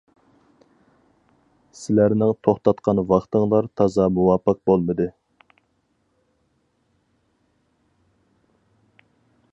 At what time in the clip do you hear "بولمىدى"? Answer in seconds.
4.71-5.09